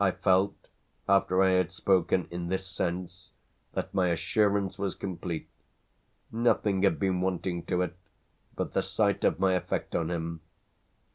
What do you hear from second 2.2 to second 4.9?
in this sense that my assurance